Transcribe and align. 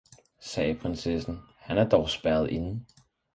sagde 0.39 0.75
prinsessen, 0.75 1.39
han 1.57 1.77
er 1.77 1.89
dog 1.89 2.09
spærret 2.09 2.49
inde? 2.49 2.85